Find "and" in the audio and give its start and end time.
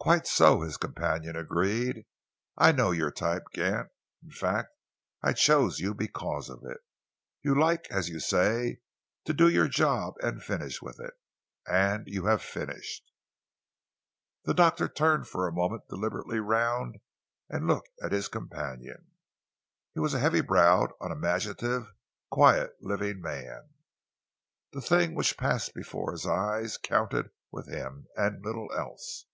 10.22-10.42, 11.70-12.04, 17.50-17.66, 28.16-28.42